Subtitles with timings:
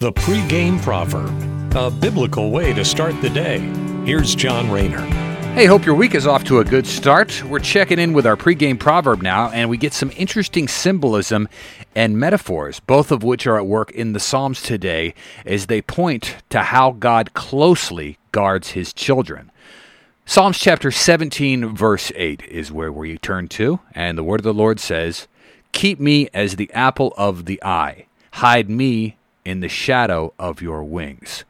[0.00, 3.58] The pregame proverb, a biblical way to start the day.
[4.06, 5.02] Here's John Rayner.
[5.52, 7.44] Hey, hope your week is off to a good start.
[7.44, 11.50] We're checking in with our pregame proverb now, and we get some interesting symbolism
[11.94, 15.12] and metaphors, both of which are at work in the Psalms today
[15.44, 19.50] as they point to how God closely guards his children.
[20.24, 24.54] Psalms chapter 17, verse 8 is where we turn to, and the word of the
[24.54, 25.28] Lord says,
[25.72, 30.84] Keep me as the apple of the eye, hide me in the shadow of your
[30.84, 31.44] wings.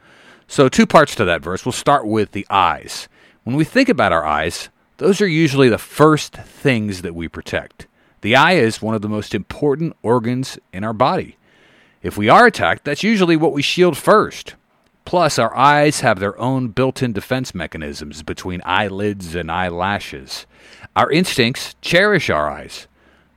[0.47, 1.65] So, two parts to that verse.
[1.65, 3.09] We'll start with the eyes.
[3.45, 7.87] When we think about our eyes, those are usually the first things that we protect.
[8.21, 11.37] The eye is one of the most important organs in our body.
[12.03, 14.55] If we are attacked, that's usually what we shield first.
[15.05, 20.47] Plus, our eyes have their own built in defense mechanisms between eyelids and eyelashes.
[20.95, 22.87] Our instincts cherish our eyes.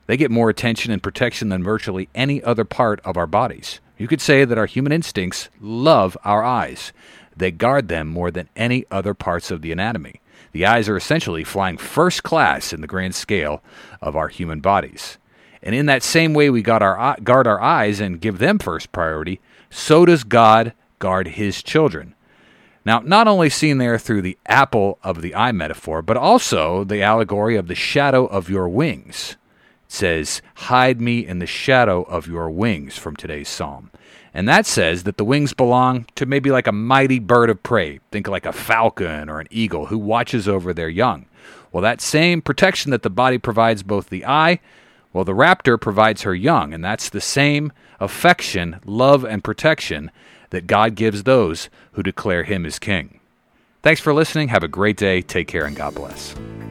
[0.06, 3.80] They get more attention and protection than virtually any other part of our bodies.
[3.96, 6.92] You could say that our human instincts love our eyes.
[7.36, 10.20] They guard them more than any other parts of the anatomy.
[10.52, 13.62] The eyes are essentially flying first class in the grand scale
[14.00, 15.18] of our human bodies.
[15.62, 18.58] And in that same way we guard our, uh, guard our eyes and give them
[18.58, 22.14] first priority, so does God guard his children.
[22.84, 27.02] Now, not only seen there through the apple of the eye metaphor, but also the
[27.02, 29.36] allegory of the shadow of your wings
[29.94, 33.90] says, Hide me in the shadow of your wings from today's psalm.
[34.34, 38.00] And that says that the wings belong to maybe like a mighty bird of prey.
[38.10, 41.26] Think like a falcon or an eagle who watches over their young.
[41.70, 44.60] Well, that same protection that the body provides both the eye,
[45.12, 46.74] well, the raptor provides her young.
[46.74, 50.10] And that's the same affection, love, and protection
[50.50, 53.20] that God gives those who declare him as king.
[53.82, 54.48] Thanks for listening.
[54.48, 55.22] Have a great day.
[55.22, 56.34] Take care and God bless.